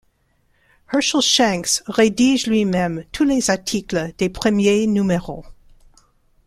[0.91, 5.45] Hershel Shanks rédige lui-même tous les articles des premiers numéros.